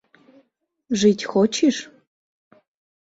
[0.99, 1.77] Жить хочиш?!